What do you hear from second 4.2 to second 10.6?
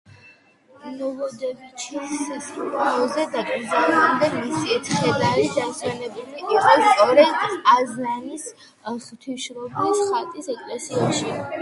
მისი ცხედარი დასვენებული იყო სწორედ ყაზანის ღვთისმშობლის ხატის